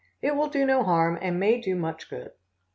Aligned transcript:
It 0.19 0.35
will 0.35 0.47
do 0.47 0.65
no 0.65 0.81
harm, 0.81 1.19
and 1.21 1.39
may 1.39 1.61
do 1.61 1.75
much 1.75 2.09
good. 2.09 2.31